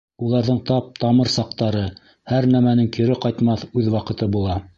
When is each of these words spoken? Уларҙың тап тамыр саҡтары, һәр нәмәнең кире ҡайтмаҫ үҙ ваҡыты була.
Уларҙың 0.27 0.61
тап 0.69 0.87
тамыр 1.03 1.29
саҡтары, 1.33 1.83
һәр 2.33 2.49
нәмәнең 2.57 2.91
кире 2.97 3.19
ҡайтмаҫ 3.27 3.69
үҙ 3.73 3.93
ваҡыты 3.99 4.35
була. 4.39 4.63